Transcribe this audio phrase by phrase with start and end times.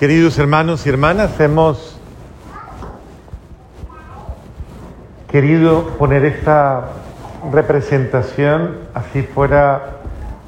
[0.00, 1.96] Queridos hermanos y hermanas, hemos
[5.28, 6.90] querido poner esta
[7.52, 9.96] representación así fuera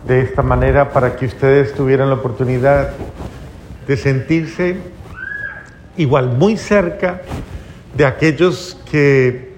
[0.06, 2.90] de esta manera para que ustedes tuvieran la oportunidad
[3.88, 4.76] de sentirse
[5.96, 7.22] igual muy cerca
[7.96, 9.56] de aquellos que,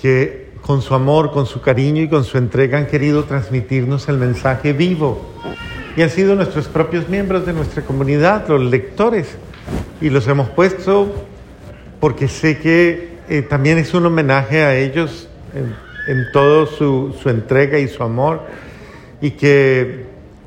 [0.00, 4.18] que con su amor, con su cariño y con su entrega han querido transmitirnos el
[4.18, 5.26] mensaje vivo
[5.96, 9.36] y han sido nuestros propios miembros de nuestra comunidad, los lectores,
[10.00, 11.12] y los hemos puesto
[12.00, 15.74] porque sé que eh, también es un homenaje a ellos en,
[16.08, 18.40] en toda su, su entrega y su amor,
[19.20, 20.06] y que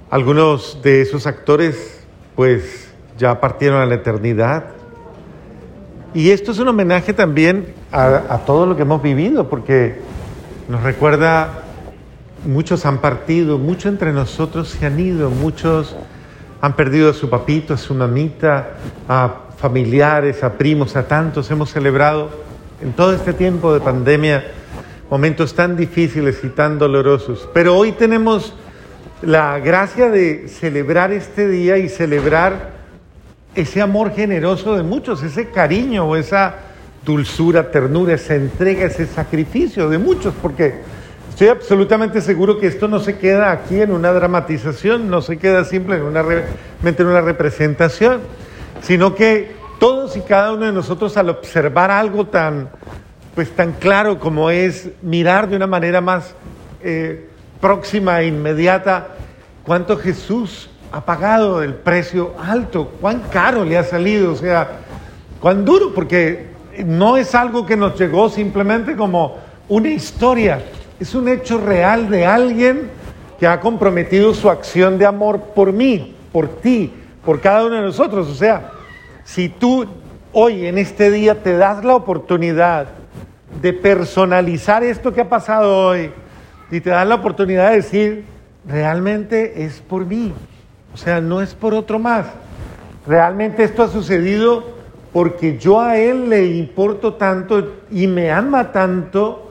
[0.10, 2.02] algunos de esos actores
[2.36, 4.66] pues ya partieron a la eternidad.
[6.14, 9.96] Y esto es un homenaje también a, a todo lo que hemos vivido, porque
[10.68, 11.65] nos recuerda
[12.46, 15.96] muchos han partido, muchos entre nosotros se han ido, muchos
[16.62, 18.78] han perdido a su papito, a su mamita,
[19.08, 21.50] a familiares, a primos, a tantos.
[21.52, 22.30] Hemos celebrado
[22.82, 24.46] en todo este tiempo de pandemia
[25.10, 27.48] momentos tan difíciles y tan dolorosos.
[27.54, 28.54] Pero hoy tenemos
[29.22, 32.76] la gracia de celebrar este día y celebrar
[33.56, 36.56] ese amor generoso de muchos, ese cariño esa
[37.06, 40.82] dulzura, ternura, esa entrega, ese sacrificio de muchos, porque
[41.36, 45.66] Estoy absolutamente seguro que esto no se queda aquí en una dramatización, no se queda
[45.66, 48.22] simplemente en una representación,
[48.82, 52.70] sino que todos y cada uno de nosotros al observar algo tan,
[53.36, 56.34] pues, tan claro como es mirar de una manera más
[56.82, 57.28] eh,
[57.60, 59.10] próxima e inmediata
[59.66, 64.70] cuánto Jesús ha pagado el precio alto, cuán caro le ha salido, o sea,
[65.42, 66.46] cuán duro, porque
[66.86, 69.36] no es algo que nos llegó simplemente como
[69.68, 70.64] una historia,
[71.00, 72.90] es un hecho real de alguien
[73.40, 76.94] que ha comprometido su acción de amor por mí, por ti,
[77.24, 78.30] por cada uno de nosotros.
[78.30, 78.72] O sea,
[79.24, 79.86] si tú
[80.32, 82.88] hoy en este día te das la oportunidad
[83.62, 86.12] de personalizar esto que ha pasado hoy
[86.72, 88.26] y te das la oportunidad de decir,
[88.68, 90.34] realmente es por mí,
[90.94, 92.28] o sea, no es por otro más.
[93.08, 94.76] Realmente esto ha sucedido
[95.14, 99.45] porque yo a él le importo tanto y me ama tanto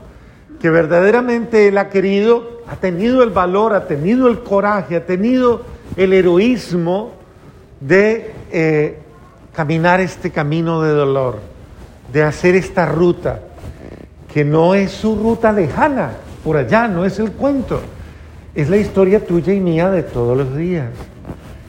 [0.64, 5.60] que verdaderamente Él ha querido, ha tenido el valor, ha tenido el coraje, ha tenido
[5.94, 7.12] el heroísmo
[7.80, 8.98] de eh,
[9.53, 11.36] caminar este camino de dolor,
[12.10, 13.41] de hacer esta ruta,
[14.32, 17.82] que no es su ruta lejana, por allá, no es el cuento,
[18.54, 20.88] es la historia tuya y mía de todos los días.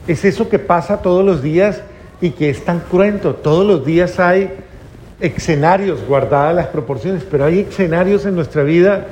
[0.08, 1.82] Es eso que pasa todos los días
[2.22, 3.34] y que es tan cruento.
[3.34, 4.54] Todos los días hay
[5.20, 9.06] escenarios guardadas las proporciones, pero hay escenarios en nuestra vida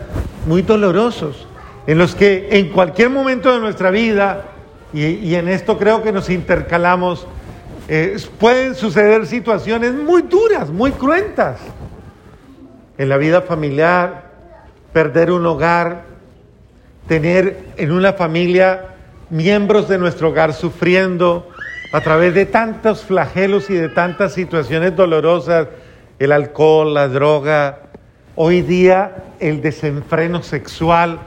[0.46, 1.46] muy dolorosos,
[1.86, 4.44] en los que en cualquier momento de nuestra vida,
[4.92, 7.26] y, en esto creo que nos intercalamos,
[7.88, 11.58] eh, pueden suceder situaciones muy duras, muy cruentas.
[12.96, 14.30] En la vida familiar,
[14.92, 16.04] perder un hogar,
[17.08, 18.94] tener en una familia
[19.30, 21.48] miembros de nuestro hogar sufriendo
[21.92, 25.66] a través de tantos flagelos y de tantas situaciones dolorosas,
[26.18, 27.78] el alcohol, la droga,
[28.36, 31.20] hoy día el desenfreno sexual,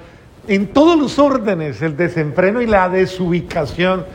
[0.47, 4.05] en todos los órdenes, el desenfreno y la desubicación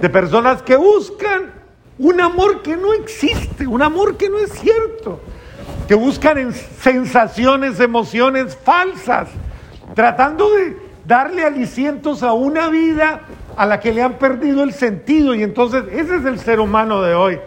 [0.00, 1.52] de personas que buscan
[1.98, 5.20] un amor que no existe, un amor que no es cierto,
[5.86, 9.28] que buscan sensaciones, emociones falsas,
[9.94, 10.76] tratando de
[11.06, 13.20] darle alicientos a una vida
[13.56, 15.34] a la que le han perdido el sentido.
[15.34, 17.38] Y entonces ese es el ser humano de hoy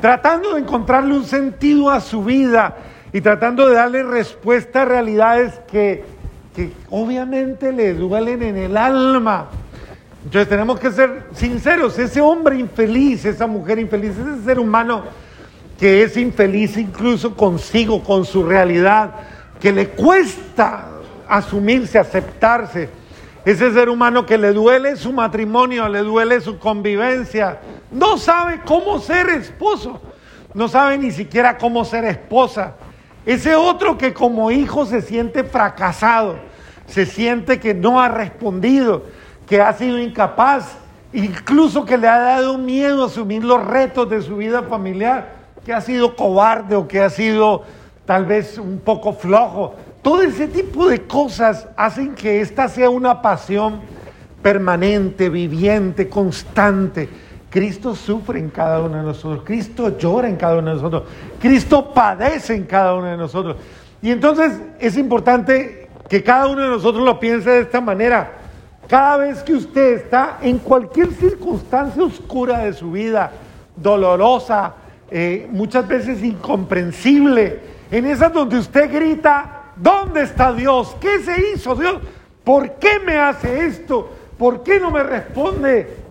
[0.00, 2.76] tratando de encontrarle un sentido a su vida
[3.12, 6.04] y tratando de darle respuesta a realidades que,
[6.54, 9.48] que obviamente le duelen en el alma.
[10.24, 15.02] Entonces tenemos que ser sinceros, ese hombre infeliz, esa mujer infeliz, ese ser humano
[15.78, 19.12] que es infeliz incluso consigo, con su realidad,
[19.58, 20.88] que le cuesta
[21.26, 22.90] asumirse, aceptarse,
[23.46, 27.58] ese ser humano que le duele su matrimonio, le duele su convivencia,
[27.90, 30.00] no sabe cómo ser esposo,
[30.54, 32.74] no sabe ni siquiera cómo ser esposa.
[33.26, 36.36] Ese otro que como hijo se siente fracasado,
[36.86, 39.04] se siente que no ha respondido,
[39.46, 40.76] que ha sido incapaz,
[41.12, 45.34] incluso que le ha dado miedo asumir los retos de su vida familiar,
[45.64, 47.64] que ha sido cobarde o que ha sido
[48.06, 49.74] tal vez un poco flojo.
[50.02, 53.80] Todo ese tipo de cosas hacen que esta sea una pasión
[54.42, 57.08] permanente, viviente, constante
[57.50, 61.02] Cristo sufre en cada uno de nosotros, Cristo llora en cada uno de nosotros,
[61.40, 63.56] Cristo padece en cada uno de nosotros.
[64.00, 68.32] Y entonces es importante que cada uno de nosotros lo piense de esta manera.
[68.88, 73.32] Cada vez que usted está en cualquier circunstancia oscura de su vida,
[73.76, 74.74] dolorosa,
[75.10, 77.60] eh, muchas veces incomprensible,
[77.90, 80.96] en esas donde usted grita, ¿dónde está Dios?
[81.00, 81.98] ¿Qué se hizo Dios?
[82.44, 84.08] ¿Por qué me hace esto?
[84.38, 86.09] ¿Por qué no me responde?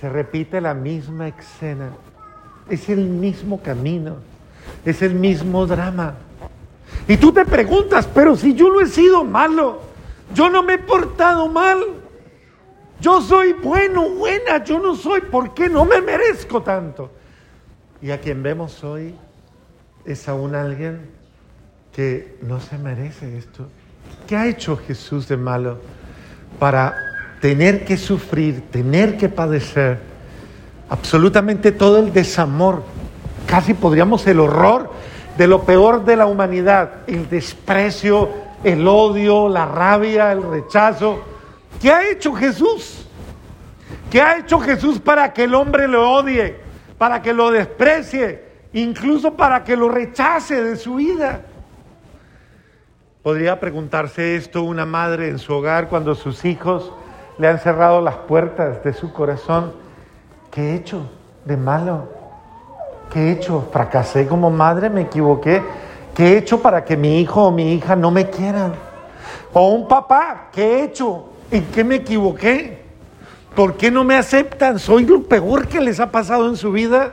[0.00, 1.90] Se repite la misma escena,
[2.68, 4.16] es el mismo camino,
[4.84, 6.14] es el mismo drama.
[7.08, 9.80] Y tú te preguntas, pero si yo no he sido malo,
[10.34, 11.78] yo no me he portado mal,
[13.00, 17.10] yo soy bueno, buena, yo no soy, ¿por qué no me merezco tanto?
[18.00, 19.14] Y a quien vemos hoy
[20.04, 21.10] es aún alguien
[21.92, 23.66] que no se merece esto.
[24.28, 25.78] ¿Qué ha hecho Jesús de malo
[26.58, 27.07] para
[27.40, 29.98] tener que sufrir, tener que padecer
[30.88, 32.82] absolutamente todo el desamor,
[33.46, 34.90] casi podríamos el horror
[35.36, 38.30] de lo peor de la humanidad, el desprecio,
[38.64, 41.22] el odio, la rabia, el rechazo?
[41.80, 43.06] ¿Qué ha hecho Jesús?
[44.10, 46.56] ¿Qué ha hecho Jesús para que el hombre lo odie,
[46.96, 48.42] para que lo desprecie,
[48.72, 51.42] incluso para que lo rechace de su vida?
[53.22, 56.92] Podría preguntarse esto una madre en su hogar cuando sus hijos
[57.38, 59.72] le han cerrado las puertas de su corazón.
[60.50, 61.08] ¿Qué he hecho
[61.44, 62.08] de malo?
[63.10, 63.68] ¿Qué he hecho?
[63.72, 64.90] ¿Fracasé como madre?
[64.90, 65.62] ¿Me equivoqué?
[66.14, 68.72] ¿Qué he hecho para que mi hijo o mi hija no me quieran?
[69.52, 71.26] O un papá, ¿qué he hecho?
[71.50, 72.82] ¿En qué me equivoqué?
[73.54, 74.78] ¿Por qué no me aceptan?
[74.78, 77.12] ¿Soy lo peor que les ha pasado en su vida?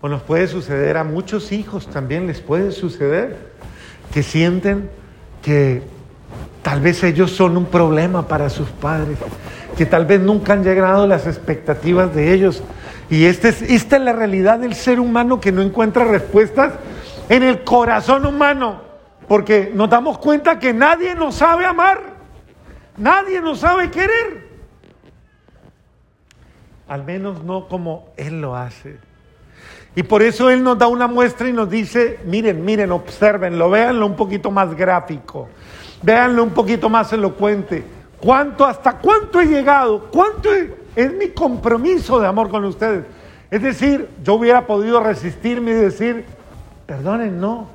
[0.00, 3.52] O nos puede suceder a muchos hijos también, les puede suceder
[4.12, 4.90] que sienten
[5.42, 5.82] que
[6.64, 9.18] tal vez ellos son un problema para sus padres,
[9.76, 12.62] que tal vez nunca han llegado las expectativas de ellos.
[13.10, 16.72] Y este es, esta es la realidad del ser humano que no encuentra respuestas
[17.28, 18.80] en el corazón humano,
[19.28, 22.00] porque nos damos cuenta que nadie nos sabe amar,
[22.96, 24.48] nadie nos sabe querer,
[26.88, 28.96] al menos no como Él lo hace.
[29.94, 34.06] Y por eso Él nos da una muestra y nos dice, miren, miren, observenlo, véanlo
[34.06, 35.50] un poquito más gráfico,
[36.04, 37.84] véanlo un poquito más elocuente.
[38.20, 40.08] ¿Cuánto, hasta cuánto he llegado?
[40.12, 43.04] ¿Cuánto es mi compromiso de amor con ustedes?
[43.50, 46.24] Es decir, yo hubiera podido resistirme y decir,
[46.86, 47.68] perdonen, no,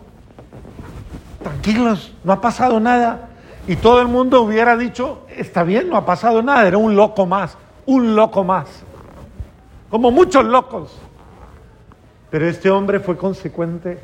[1.41, 3.29] tranquilos, no ha pasado nada.
[3.67, 7.25] Y todo el mundo hubiera dicho, está bien, no ha pasado nada, era un loco
[7.25, 8.83] más, un loco más.
[9.89, 10.97] Como muchos locos.
[12.29, 13.99] Pero este hombre fue consecuente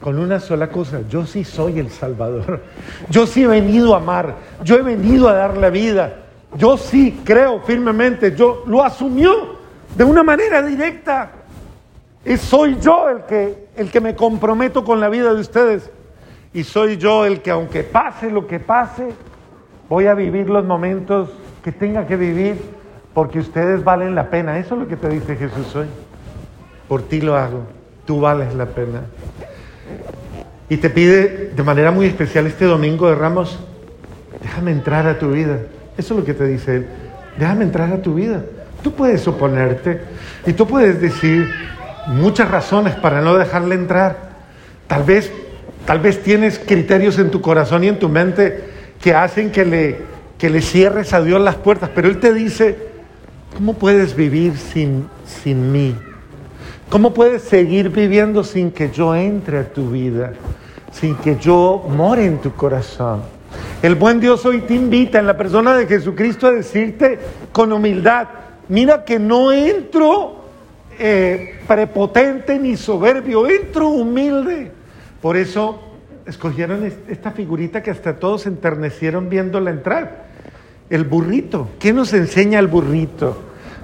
[0.00, 2.62] con una sola cosa, yo sí soy el Salvador,
[3.08, 6.16] yo sí he venido a amar, yo he venido a dar la vida,
[6.56, 9.56] yo sí creo firmemente, yo lo asumió
[9.96, 11.30] de una manera directa.
[12.24, 15.90] Y soy yo el que, el que me comprometo con la vida de ustedes.
[16.54, 19.08] Y soy yo el que aunque pase lo que pase,
[19.88, 21.28] voy a vivir los momentos
[21.62, 22.56] que tenga que vivir
[23.12, 24.58] porque ustedes valen la pena.
[24.58, 25.86] Eso es lo que te dice Jesús hoy
[26.88, 27.62] por ti lo hago,
[28.04, 29.02] tú vales la pena.
[30.68, 33.58] Y te pide de manera muy especial este domingo de Ramos,
[34.42, 35.58] déjame entrar a tu vida.
[35.98, 36.86] Eso es lo que te dice él,
[37.38, 38.42] déjame entrar a tu vida.
[38.82, 40.00] Tú puedes oponerte
[40.46, 41.48] y tú puedes decir
[42.06, 44.34] muchas razones para no dejarle entrar.
[44.86, 45.32] Tal vez,
[45.86, 48.64] tal vez tienes criterios en tu corazón y en tu mente
[49.00, 49.98] que hacen que le,
[50.38, 52.76] que le cierres a Dios las puertas, pero Él te dice,
[53.54, 55.94] ¿cómo puedes vivir sin, sin mí?
[56.88, 60.32] ¿Cómo puedes seguir viviendo sin que yo entre a tu vida?
[60.92, 63.22] Sin que yo more en tu corazón.
[63.82, 67.18] El buen Dios hoy te invita en la persona de Jesucristo a decirte
[67.52, 68.28] con humildad,
[68.68, 70.44] mira que no entro
[70.98, 74.70] eh, prepotente ni soberbio, entro humilde.
[75.20, 75.80] Por eso
[76.26, 80.24] escogieron esta figurita que hasta todos enternecieron viéndola entrar.
[80.88, 81.70] El burrito.
[81.78, 83.36] ¿Qué nos enseña el burrito?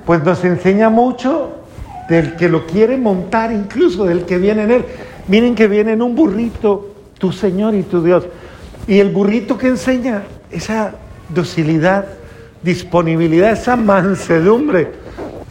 [0.06, 1.59] Pues nos enseña mucho
[2.10, 4.84] del que lo quiere montar, incluso del que viene en él.
[5.28, 8.26] Miren que viene en un burrito, tu Señor y tu Dios.
[8.88, 10.94] Y el burrito que enseña esa
[11.28, 12.06] docilidad,
[12.62, 14.90] disponibilidad, esa mansedumbre.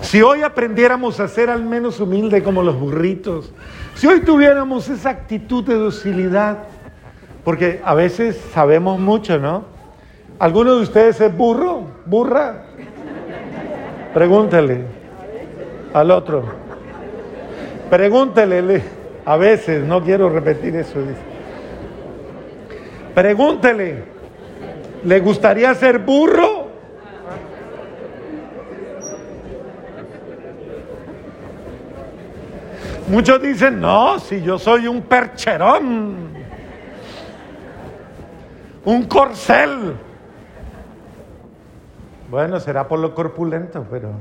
[0.01, 3.53] Si hoy aprendiéramos a ser al menos humilde como los burritos,
[3.95, 6.57] si hoy tuviéramos esa actitud de docilidad,
[7.45, 9.63] porque a veces sabemos mucho, ¿no?
[10.39, 11.83] ¿Alguno de ustedes es burro?
[12.05, 12.65] ¿Burra?
[14.13, 14.98] Pregúntale
[15.93, 16.43] al otro.
[17.89, 18.81] Pregúntele,
[19.25, 21.21] a veces, no quiero repetir eso, dice.
[23.15, 24.03] Pregúntele,
[25.03, 26.69] ¿le gustaría ser burro?
[33.07, 36.29] Muchos dicen, no, si yo soy un percherón,
[38.85, 39.95] un corcel.
[42.29, 44.11] Bueno, será por lo corpulento, pero...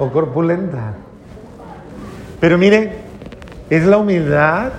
[0.00, 0.94] o corpulenta.
[2.40, 2.90] Pero miren,
[3.68, 4.72] es la humildad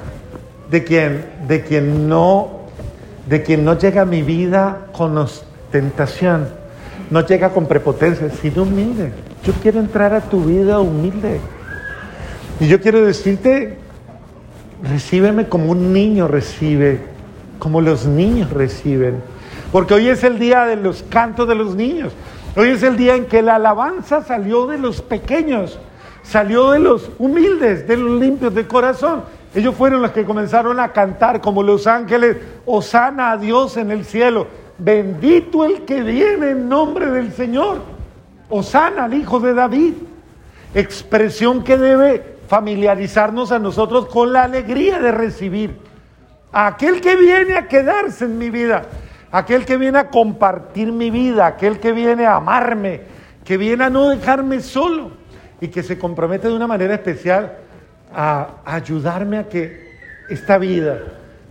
[0.70, 2.62] de quien, de quien no,
[3.28, 6.48] de quien no llega a mi vida con ostentación,
[7.12, 9.12] no llega con prepotencia, sino humilde.
[9.46, 11.40] Yo quiero entrar a tu vida humilde.
[12.60, 13.78] Y yo quiero decirte,
[14.84, 17.00] recíbeme como un niño recibe,
[17.60, 19.22] como los niños reciben.
[19.72, 22.12] Porque hoy es el día de los cantos de los niños.
[22.54, 25.80] Hoy es el día en que la alabanza salió de los pequeños,
[26.22, 29.24] salió de los humildes, de los limpios de corazón.
[29.56, 34.04] Ellos fueron los que comenzaron a cantar como los ángeles, Osana a Dios en el
[34.04, 34.48] cielo.
[34.78, 37.84] Bendito el que viene en nombre del Señor.
[38.50, 39.94] Osana al Hijo de David.
[40.76, 45.78] Expresión que debe familiarizarnos a nosotros con la alegría de recibir.
[46.52, 48.84] A aquel que viene a quedarse en mi vida
[49.32, 53.02] aquel que viene a compartir mi vida, aquel que viene a amarme,
[53.44, 55.12] que viene a no dejarme solo
[55.60, 57.58] y que se compromete de una manera especial
[58.14, 59.92] a ayudarme a que
[60.30, 61.00] esta vida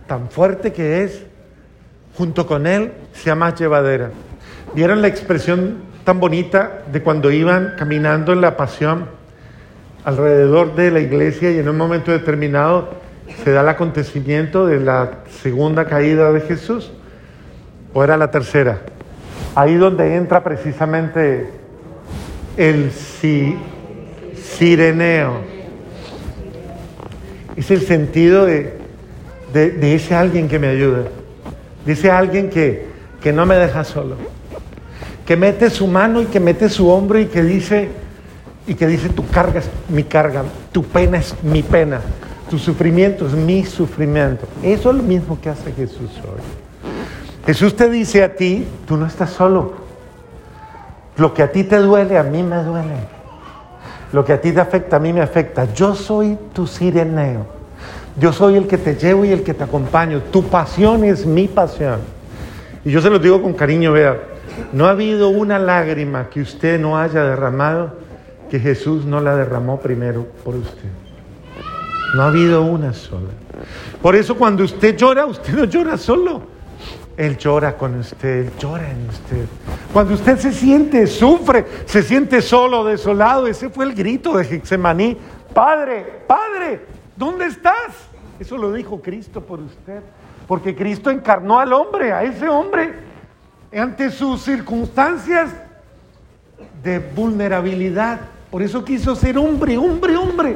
[0.07, 1.23] tan fuerte que es,
[2.15, 4.11] junto con Él, sea más llevadera.
[4.73, 9.07] ¿Vieron la expresión tan bonita de cuando iban caminando en la pasión
[10.03, 12.89] alrededor de la iglesia y en un momento determinado
[13.43, 16.91] se da el acontecimiento de la segunda caída de Jesús?
[17.93, 18.81] ¿O era la tercera?
[19.55, 21.49] Ahí donde entra precisamente
[22.57, 23.61] el sireneo.
[27.55, 28.79] Es el sentido de,
[29.53, 31.03] ese alguien que me ayuda.
[31.85, 32.87] De ese alguien que,
[33.21, 34.15] que no me deja solo.
[35.25, 37.89] Que mete su mano y que mete su hombro y que dice,
[38.67, 41.99] y que dice, tu carga es mi carga, tu pena es mi pena,
[42.49, 44.47] tu sufrimiento es mi sufrimiento.
[44.63, 46.60] Eso es lo mismo que hace Jesús hoy.
[47.45, 49.73] Jesús te dice a ti, tú no estás solo.
[51.17, 52.95] Lo que a ti te duele, a mí me duele.
[54.13, 55.73] Lo que a ti te afecta, a mí me afecta.
[55.73, 57.45] Yo soy tu sireneo.
[58.19, 60.21] Yo soy el que te llevo y el que te acompaño.
[60.31, 61.99] Tu pasión es mi pasión.
[62.83, 64.19] Y yo se lo digo con cariño, vea,
[64.73, 67.95] no ha habido una lágrima que usted no haya derramado
[68.49, 70.89] que Jesús no la derramó primero por usted.
[72.15, 73.29] No ha habido una sola.
[74.01, 76.41] Por eso cuando usted llora, usted no llora solo.
[77.21, 79.45] Él llora con usted, Él llora en usted.
[79.93, 85.15] Cuando usted se siente, sufre, se siente solo, desolado, ese fue el grito de Getsemaní.
[85.53, 86.81] Padre, Padre,
[87.15, 87.93] ¿dónde estás?
[88.39, 90.01] Eso lo dijo Cristo por usted.
[90.47, 92.91] Porque Cristo encarnó al hombre, a ese hombre,
[93.71, 95.51] ante sus circunstancias
[96.81, 98.19] de vulnerabilidad.
[98.49, 100.55] Por eso quiso ser hombre, hombre, hombre.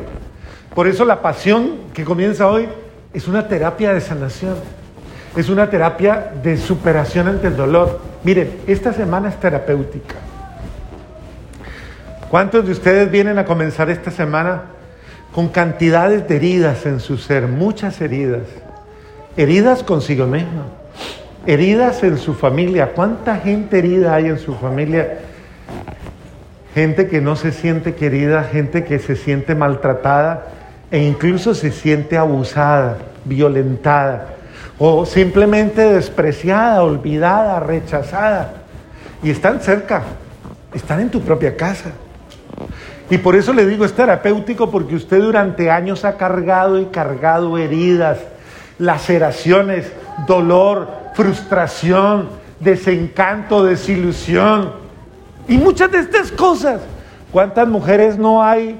[0.73, 2.67] Por eso la pasión que comienza hoy
[3.13, 4.55] es una terapia de sanación
[5.35, 7.99] es una terapia de superación ante el dolor.
[8.23, 10.15] Miren, esta semana es terapéutica.
[12.29, 14.63] ¿Cuántos de ustedes vienen a comenzar esta semana
[15.33, 17.47] con cantidades de heridas en su ser?
[17.47, 18.43] Muchas heridas.
[19.35, 20.63] Heridas consigo mismo.
[21.45, 22.93] Heridas en su familia.
[22.93, 25.19] ¿Cuánta gente herida hay en su familia?
[26.73, 30.47] Gente que no se siente querida, gente que se siente maltratada
[30.91, 34.34] e incluso se siente abusada, violentada
[34.77, 38.53] o simplemente despreciada, olvidada, rechazada.
[39.23, 40.03] Y están cerca,
[40.73, 41.91] están en tu propia casa.
[43.09, 47.57] Y por eso le digo, es terapéutico porque usted durante años ha cargado y cargado
[47.57, 48.17] heridas,
[48.79, 49.91] laceraciones,
[50.27, 52.29] dolor, frustración,
[52.59, 54.73] desencanto, desilusión.
[55.47, 56.81] Y muchas de estas cosas.
[57.31, 58.79] ¿Cuántas mujeres no hay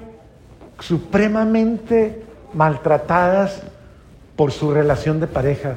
[0.80, 2.24] supremamente
[2.54, 3.62] maltratadas
[4.36, 5.76] por su relación de pareja.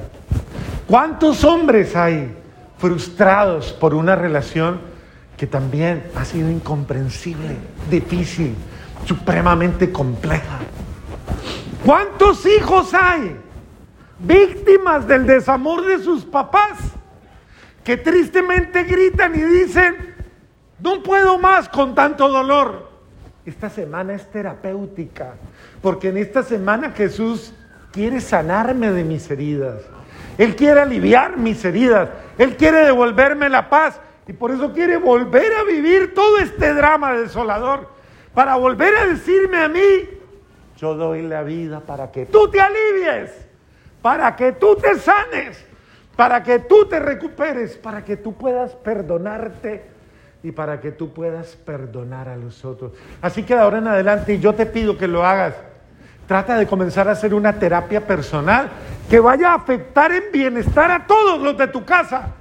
[0.87, 2.35] ¿Cuántos hombres hay
[2.79, 4.81] frustrados por una relación
[5.37, 7.57] que también ha sido incomprensible,
[7.91, 8.55] difícil,
[9.05, 10.59] supremamente compleja?
[11.85, 13.37] ¿Cuántos hijos hay
[14.19, 16.79] víctimas del desamor de sus papás
[17.85, 20.15] que tristemente gritan y dicen,
[20.81, 22.89] no puedo más con tanto dolor?
[23.47, 25.35] Esta semana es terapéutica,
[25.81, 27.55] porque en esta semana Jesús
[27.93, 29.83] quiere sanarme de mis heridas.
[30.37, 32.09] Él quiere aliviar mis heridas.
[32.39, 34.01] Él quiere devolverme la paz.
[34.27, 37.89] Y por eso quiere volver a vivir todo este drama desolador.
[38.35, 40.09] Para volver a decirme a mí,
[40.77, 43.33] yo doy la vida para que tú te alivies,
[44.01, 45.65] para que tú te sanes,
[46.15, 49.87] para que tú te recuperes, para que tú puedas perdonarte
[50.43, 52.93] y para que tú puedas perdonar a los otros.
[53.21, 55.55] Así que de ahora en adelante yo te pido que lo hagas
[56.29, 58.69] Trata de comenzar a hacer una terapia personal
[59.09, 62.35] que vaya a afectar en bienestar a todos los de tu casa.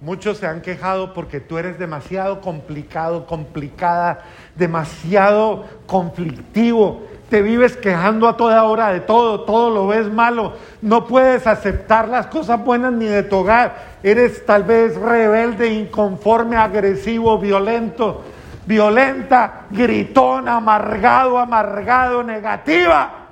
[0.00, 4.18] Muchos se han quejado porque tú eres demasiado complicado, complicada,
[4.56, 7.06] demasiado conflictivo.
[7.30, 10.54] Te vives quejando a toda hora de todo, todo lo ves malo.
[10.82, 13.96] No puedes aceptar las cosas buenas ni de tu hogar.
[14.02, 18.24] Eres tal vez rebelde, inconforme, agresivo, violento,
[18.66, 23.28] violenta, gritón, amargado, amargado, negativa.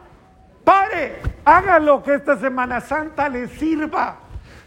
[0.65, 4.25] Pare, hágalo que esta Semana Santa le sirva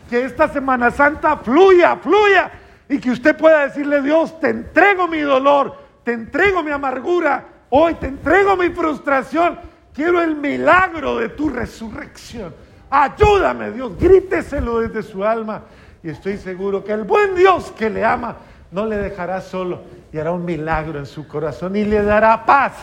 [0.10, 2.52] que esta Semana Santa fluya, fluya,
[2.90, 7.96] y que usted pueda decirle, Dios, te entrego mi dolor, te entrego mi amargura, hoy
[7.96, 9.60] te entrego mi frustración,
[9.94, 12.56] quiero el milagro de tu resurrección.
[12.90, 15.64] Ayúdame, Dios, gríteselo desde su alma.
[16.02, 18.38] Y estoy seguro que el buen Dios que le ama
[18.72, 19.82] no le dejará solo
[20.12, 22.74] y hará un milagro en su corazón y le dará paz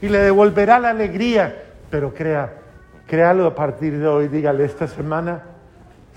[0.00, 1.64] y le devolverá la alegría.
[1.90, 2.52] Pero crea,
[3.06, 5.42] créalo a partir de hoy, dígale esta semana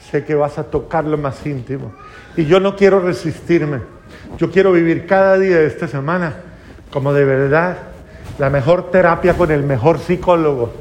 [0.10, 1.94] sé que vas a tocar lo más íntimo.
[2.36, 3.82] Y yo no quiero resistirme.
[4.38, 6.36] Yo quiero vivir cada día de esta semana
[6.92, 7.78] como de verdad
[8.40, 10.74] la mejor terapia con el mejor psicólogo.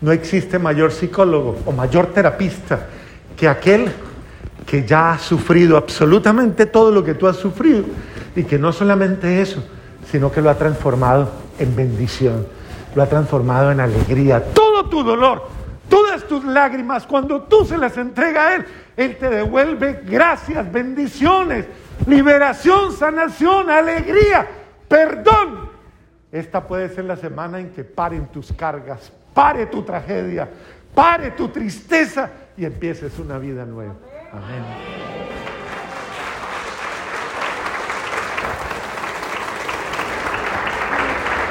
[0.00, 2.86] No existe mayor psicólogo o mayor terapista
[3.36, 3.90] que aquel
[4.66, 7.84] que ya ha sufrido absolutamente todo lo que tú has sufrido
[8.34, 9.62] y que no solamente eso,
[10.10, 12.46] sino que lo ha transformado en bendición,
[12.94, 14.42] lo ha transformado en alegría.
[14.52, 18.64] Todo tu dolor todas tus lágrimas, cuando tú se las entregas a Él,
[18.96, 21.66] Él te devuelve gracias, bendiciones,
[22.06, 24.48] liberación, sanación, alegría,
[24.88, 25.68] perdón.
[26.32, 30.48] Esta puede ser la semana en que paren tus cargas, pare tu tragedia,
[30.94, 33.94] pare tu tristeza y empieces una vida nueva.
[34.32, 35.31] 啊，对吗？